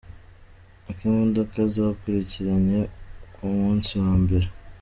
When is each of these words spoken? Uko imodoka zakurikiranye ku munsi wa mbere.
Uko 0.89 1.01
imodoka 1.11 1.57
zakurikiranye 1.75 2.79
ku 3.33 3.41
munsi 3.57 3.91
wa 4.03 4.13
mbere. 4.21 4.47